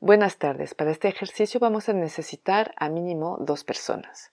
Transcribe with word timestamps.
Buenas 0.00 0.38
tardes. 0.38 0.76
Para 0.76 0.92
este 0.92 1.08
ejercicio 1.08 1.58
vamos 1.58 1.88
a 1.88 1.92
necesitar 1.92 2.72
a 2.76 2.88
mínimo 2.88 3.36
dos 3.40 3.64
personas. 3.64 4.30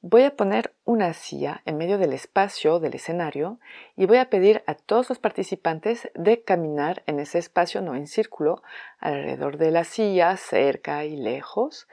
Voy 0.00 0.22
a 0.22 0.34
poner 0.34 0.74
una 0.86 1.12
silla 1.12 1.60
en 1.66 1.76
medio 1.76 1.98
del 1.98 2.14
espacio 2.14 2.80
del 2.80 2.94
escenario 2.94 3.60
y 3.96 4.06
voy 4.06 4.16
a 4.16 4.30
pedir 4.30 4.64
a 4.66 4.74
todos 4.74 5.10
los 5.10 5.18
participantes 5.18 6.10
de 6.14 6.42
caminar 6.42 7.02
en 7.06 7.20
ese 7.20 7.38
espacio, 7.38 7.82
no 7.82 7.94
en 7.94 8.06
círculo, 8.06 8.62
alrededor 8.98 9.58
de 9.58 9.72
la 9.72 9.84
silla, 9.84 10.38
cerca 10.38 11.04
y 11.04 11.16
lejos. 11.16 11.86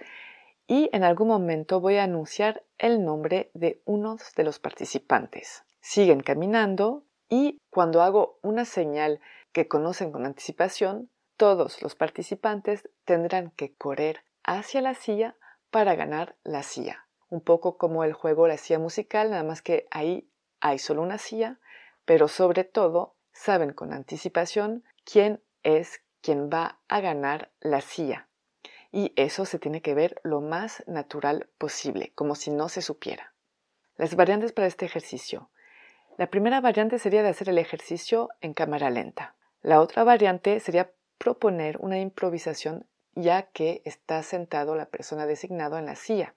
Y 0.66 0.90
en 0.94 1.04
algún 1.04 1.28
momento 1.28 1.82
voy 1.82 1.98
a 1.98 2.06
anunciar 2.06 2.64
el 2.78 3.04
nombre 3.04 3.52
de 3.54 3.82
uno 3.84 4.16
de 4.38 4.44
los 4.46 4.60
participantes. 4.60 5.66
Siguen 5.82 6.22
caminando 6.22 7.04
y 7.28 7.60
cuando 7.72 8.02
hago 8.02 8.40
una 8.42 8.64
señal 8.64 9.20
que 9.52 9.68
conocen 9.68 10.14
con 10.14 10.26
anticipación, 10.26 11.10
todos 11.40 11.82
los 11.82 11.96
participantes 11.96 12.90
tendrán 13.06 13.52
que 13.52 13.74
correr 13.74 14.26
hacia 14.44 14.82
la 14.82 14.94
silla 14.94 15.38
para 15.72 15.96
ganar 15.96 16.36
la 16.44 16.64
silla. 16.64 17.08
Un 17.30 17.40
poco 17.40 17.78
como 17.78 18.04
el 18.04 18.12
juego 18.12 18.46
La 18.46 18.58
silla 18.58 18.78
musical, 18.78 19.32
nada 19.32 19.44
más 19.44 19.62
que 19.62 19.88
ahí 19.90 20.30
hay 20.60 20.80
solo 20.80 21.02
una 21.02 21.18
silla, 21.18 21.58
pero 22.04 22.28
sobre 22.28 22.66
todo 22.66 23.16
saben 23.32 23.72
con 23.72 23.94
anticipación 23.94 24.84
quién 25.06 25.42
es 25.64 26.02
quien 26.22 26.50
va 26.50 26.82
a 26.90 27.00
ganar 27.00 27.52
la 27.62 27.80
silla. 27.80 28.28
Y 28.92 29.14
eso 29.16 29.46
se 29.46 29.60
tiene 29.60 29.82
que 29.82 29.94
ver 29.94 30.20
lo 30.24 30.42
más 30.42 30.84
natural 30.88 31.48
posible, 31.58 32.12
como 32.16 32.36
si 32.36 32.52
no 32.52 32.68
se 32.68 32.82
supiera. 32.82 33.34
Las 33.96 34.14
variantes 34.16 34.52
para 34.52 34.68
este 34.68 34.86
ejercicio. 34.86 35.50
La 36.18 36.30
primera 36.30 36.60
variante 36.60 37.00
sería 37.00 37.24
de 37.24 37.30
hacer 37.30 37.48
el 37.48 37.60
ejercicio 37.60 38.28
en 38.42 38.54
cámara 38.54 38.90
lenta. 38.90 39.36
La 39.62 39.80
otra 39.80 40.04
variante 40.04 40.60
sería 40.60 40.92
proponer 41.20 41.78
una 41.80 42.00
improvisación 42.00 42.88
ya 43.14 43.44
que 43.44 43.84
está 43.86 44.24
sentado 44.24 44.76
la 44.76 44.88
persona 44.88 45.28
designada 45.28 45.78
en 45.78 45.86
la 45.86 45.96
silla. 45.96 46.34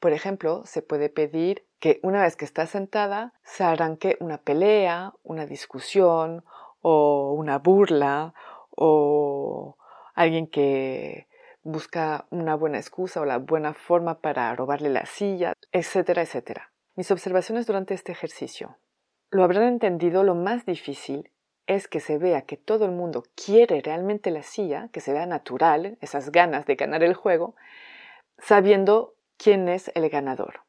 Por 0.00 0.12
ejemplo, 0.12 0.62
se 0.66 0.82
puede 0.82 1.10
pedir 1.10 1.64
que 1.78 2.00
una 2.02 2.22
vez 2.22 2.34
que 2.34 2.44
está 2.44 2.66
sentada 2.66 3.34
se 3.44 3.62
arranque 3.62 4.16
una 4.18 4.38
pelea, 4.38 5.12
una 5.22 5.46
discusión 5.46 6.44
o 6.80 7.34
una 7.34 7.58
burla 7.58 8.34
o 8.70 9.76
alguien 10.14 10.46
que 10.46 11.28
busca 11.62 12.26
una 12.30 12.56
buena 12.56 12.78
excusa 12.78 13.20
o 13.20 13.24
la 13.24 13.38
buena 13.38 13.74
forma 13.74 14.20
para 14.20 14.54
robarle 14.56 14.90
la 14.90 15.06
silla, 15.06 15.54
etcétera, 15.70 16.22
etcétera. 16.22 16.72
Mis 16.96 17.10
observaciones 17.10 17.66
durante 17.66 17.94
este 17.94 18.12
ejercicio. 18.12 18.78
Lo 19.30 19.44
habrán 19.44 19.64
entendido 19.64 20.24
lo 20.24 20.34
más 20.34 20.66
difícil 20.66 21.31
es 21.66 21.88
que 21.88 22.00
se 22.00 22.18
vea 22.18 22.42
que 22.42 22.56
todo 22.56 22.84
el 22.84 22.90
mundo 22.90 23.24
quiere 23.34 23.80
realmente 23.80 24.30
la 24.30 24.42
silla, 24.42 24.88
que 24.92 25.00
se 25.00 25.12
vea 25.12 25.26
natural, 25.26 25.96
esas 26.00 26.32
ganas 26.32 26.66
de 26.66 26.74
ganar 26.74 27.02
el 27.02 27.14
juego, 27.14 27.54
sabiendo 28.38 29.14
quién 29.36 29.68
es 29.68 29.90
el 29.94 30.08
ganador. 30.08 30.62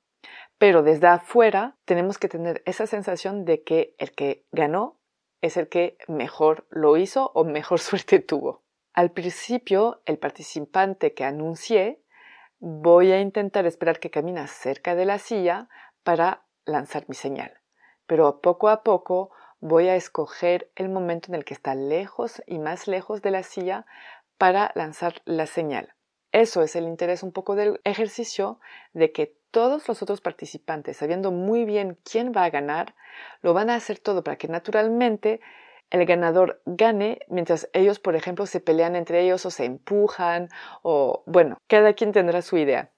Pero 0.57 0.83
desde 0.83 1.07
afuera 1.07 1.75
tenemos 1.85 2.17
que 2.17 2.29
tener 2.29 2.61
esa 2.65 2.87
sensación 2.87 3.45
de 3.45 3.63
que 3.63 3.95
el 3.97 4.11
que 4.11 4.45
ganó 4.51 4.99
es 5.41 5.57
el 5.57 5.67
que 5.67 5.97
mejor 6.07 6.65
lo 6.69 6.95
hizo 6.97 7.31
o 7.33 7.43
mejor 7.43 7.79
suerte 7.79 8.19
tuvo. 8.19 8.63
Al 8.93 9.11
principio, 9.11 10.01
el 10.05 10.19
participante 10.19 11.13
que 11.13 11.23
anuncié, 11.23 12.01
voy 12.59 13.11
a 13.11 13.19
intentar 13.19 13.65
esperar 13.65 13.99
que 13.99 14.11
camina 14.11 14.47
cerca 14.47 14.95
de 14.95 15.05
la 15.05 15.17
silla 15.17 15.67
para 16.03 16.45
lanzar 16.65 17.05
mi 17.07 17.15
señal. 17.15 17.59
Pero 18.05 18.39
poco 18.39 18.69
a 18.69 18.83
poco 18.83 19.31
voy 19.63 19.87
a 19.87 19.95
escoger 19.95 20.69
el 20.75 20.89
momento 20.89 21.31
en 21.31 21.35
el 21.35 21.45
que 21.45 21.53
está 21.53 21.73
lejos 21.73 22.43
y 22.45 22.59
más 22.59 22.85
lejos 22.85 23.21
de 23.21 23.31
la 23.31 23.43
silla 23.43 23.85
para 24.37 24.73
lanzar 24.75 25.21
la 25.23 25.45
señal. 25.45 25.93
Eso 26.33 26.63
es 26.63 26.75
el 26.75 26.83
interés 26.83 27.23
un 27.23 27.31
poco 27.31 27.55
del 27.55 27.79
ejercicio 27.85 28.59
de 28.91 29.13
que 29.13 29.37
todos 29.51 29.87
los 29.87 30.01
otros 30.01 30.19
participantes, 30.19 30.97
sabiendo 30.97 31.31
muy 31.31 31.63
bien 31.63 31.97
quién 32.03 32.33
va 32.35 32.43
a 32.43 32.49
ganar, 32.49 32.93
lo 33.41 33.53
van 33.53 33.69
a 33.69 33.75
hacer 33.75 33.99
todo 33.99 34.21
para 34.21 34.35
que 34.35 34.49
naturalmente 34.49 35.39
el 35.91 36.05
ganador 36.05 36.61
gane 36.65 37.19
mientras 37.29 37.69
ellos, 37.71 37.99
por 37.99 38.17
ejemplo, 38.17 38.45
se 38.47 38.59
pelean 38.59 38.97
entre 38.97 39.21
ellos 39.21 39.45
o 39.45 39.49
se 39.49 39.63
empujan 39.63 40.49
o 40.81 41.23
bueno, 41.25 41.57
cada 41.69 41.93
quien 41.93 42.11
tendrá 42.11 42.41
su 42.41 42.57
idea. 42.57 42.89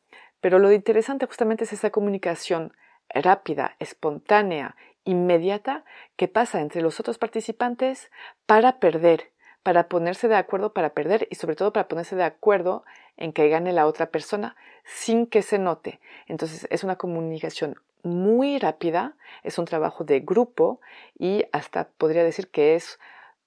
Pero 0.41 0.57
lo 0.57 0.71
interesante 0.71 1.27
justamente 1.27 1.65
es 1.65 1.73
esa 1.73 1.91
comunicación 1.91 2.73
rápida, 3.13 3.75
espontánea 3.77 4.75
inmediata 5.05 5.85
que 6.17 6.27
pasa 6.27 6.59
entre 6.59 6.81
los 6.81 6.99
otros 6.99 7.17
participantes 7.17 8.11
para 8.45 8.79
perder, 8.79 9.31
para 9.63 9.87
ponerse 9.87 10.27
de 10.27 10.35
acuerdo 10.35 10.73
para 10.73 10.89
perder 10.89 11.27
y 11.31 11.35
sobre 11.35 11.55
todo 11.55 11.71
para 11.71 11.87
ponerse 11.87 12.15
de 12.15 12.23
acuerdo 12.23 12.83
en 13.17 13.31
que 13.31 13.47
gane 13.49 13.71
la 13.71 13.87
otra 13.87 14.07
persona 14.07 14.55
sin 14.83 15.27
que 15.27 15.41
se 15.41 15.59
note. 15.59 15.99
Entonces 16.27 16.67
es 16.69 16.83
una 16.83 16.97
comunicación 16.97 17.75
muy 18.03 18.59
rápida, 18.59 19.15
es 19.43 19.57
un 19.57 19.65
trabajo 19.65 20.03
de 20.03 20.19
grupo 20.19 20.81
y 21.17 21.45
hasta 21.51 21.87
podría 21.97 22.23
decir 22.23 22.49
que 22.49 22.75
es 22.75 22.99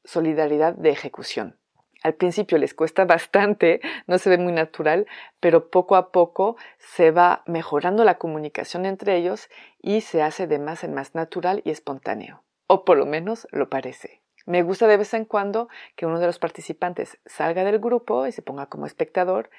solidaridad 0.05 0.75
de 0.75 0.91
ejecución. 0.91 1.58
Al 2.03 2.15
principio 2.15 2.59
les 2.59 2.75
cuesta 2.75 3.05
bastante, 3.05 3.81
no 4.07 4.19
se 4.19 4.31
ve 4.31 4.39
muy 4.39 4.53
natural, 4.53 5.07
pero 5.41 5.71
poco 5.71 5.97
a 5.97 6.13
poco 6.13 6.57
se 6.79 7.11
va 7.11 7.43
mejorando 7.47 8.05
la 8.05 8.19
comunicación 8.19 8.87
entre 8.87 9.17
ellos 9.17 9.49
y 9.83 10.03
se 10.03 10.23
hace 10.23 10.47
de 10.47 10.59
más 10.59 10.85
en 10.85 10.95
más 10.95 11.15
natural 11.15 11.63
y 11.65 11.71
espontáneo. 11.71 12.45
O 12.67 12.85
por 12.85 12.99
lo 12.99 13.07
menos 13.07 13.49
lo 13.51 13.69
parece. 13.69 14.23
Me 14.49 14.63
gusta 14.63 14.87
de 14.87 14.97
vez 14.97 15.13
en 15.13 15.27
cuando 15.27 15.69
que 15.95 16.07
uno 16.07 16.21
de 16.21 16.27
los 16.27 16.39
participantes 16.39 17.19
salga 17.27 17.65
del 17.65 17.79
grupo 17.79 18.27
y 18.27 18.33
se 18.33 18.41
ponga 18.41 18.65
como 18.65 18.87
espectador 18.87 19.51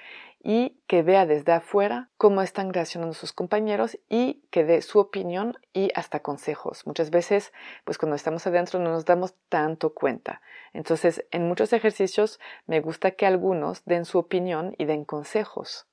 y 0.42 0.80
que 0.88 1.04
vea 1.04 1.28
desde 1.28 1.52
afuera 1.52 2.10
cómo 2.18 2.42
están 2.42 2.74
reaccionando 2.74 3.14
sus 3.14 3.32
compañeros 3.32 4.00
y 4.10 4.42
que 4.50 4.64
dé 4.64 4.82
su 4.82 4.98
opinión 4.98 5.60
y 5.74 5.92
hasta 5.94 6.22
consejos. 6.22 6.88
Muchas 6.88 7.12
veces, 7.12 7.54
pues 7.84 8.00
cuando 8.00 8.16
estamos 8.16 8.48
adentro 8.48 8.80
no 8.80 8.90
nos 8.90 9.06
damos 9.06 9.36
tanto 9.48 9.94
cuenta. 9.94 10.42
Entonces, 10.74 11.24
en 11.30 11.48
muchos 11.48 11.72
ejercicios 11.72 12.40
me 12.66 12.80
gusta 12.80 13.12
que 13.12 13.28
algunos 13.28 13.86
den 13.86 14.06
su 14.06 14.18
opinión 14.18 14.74
y 14.80 14.86
den 14.86 15.06
consejos. 15.06 15.86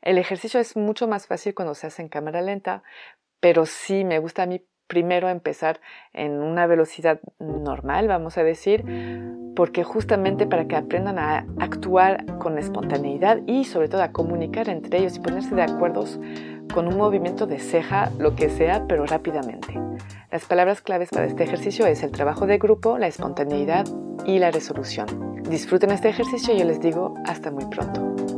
El 0.00 0.16
ejercicio 0.16 0.58
es 0.58 0.74
mucho 0.74 1.06
más 1.06 1.26
fácil 1.26 1.54
cuando 1.54 1.74
se 1.74 1.88
hace 1.88 2.00
en 2.00 2.08
cámara 2.08 2.40
lenta, 2.40 2.82
pero 3.40 3.66
sí 3.66 4.04
me 4.04 4.18
gusta 4.18 4.44
a 4.44 4.46
mí 4.46 4.64
primero 4.88 5.28
empezar 5.28 5.80
en 6.12 6.32
una 6.40 6.66
velocidad 6.66 7.20
normal, 7.38 8.08
vamos 8.08 8.38
a 8.38 8.42
decir, 8.42 8.84
porque 9.54 9.84
justamente 9.84 10.46
para 10.46 10.66
que 10.66 10.76
aprendan 10.76 11.18
a 11.18 11.46
actuar 11.58 12.24
con 12.38 12.58
espontaneidad 12.58 13.38
y 13.46 13.64
sobre 13.64 13.88
todo 13.88 14.02
a 14.02 14.12
comunicar 14.12 14.68
entre 14.68 14.98
ellos 14.98 15.16
y 15.16 15.20
ponerse 15.20 15.54
de 15.54 15.62
acuerdo 15.62 16.04
con 16.72 16.88
un 16.88 16.96
movimiento 16.96 17.46
de 17.46 17.58
ceja, 17.58 18.10
lo 18.18 18.34
que 18.34 18.50
sea, 18.50 18.86
pero 18.88 19.06
rápidamente. 19.06 19.80
Las 20.30 20.44
palabras 20.44 20.80
claves 20.80 21.10
para 21.10 21.26
este 21.26 21.44
ejercicio 21.44 21.86
es 21.86 22.02
el 22.02 22.10
trabajo 22.10 22.46
de 22.46 22.58
grupo, 22.58 22.98
la 22.98 23.06
espontaneidad 23.06 23.86
y 24.24 24.38
la 24.38 24.50
resolución. 24.50 25.42
Disfruten 25.48 25.90
este 25.90 26.08
ejercicio 26.08 26.54
y 26.54 26.58
yo 26.58 26.64
les 26.64 26.80
digo 26.80 27.14
hasta 27.26 27.50
muy 27.50 27.64
pronto. 27.66 28.37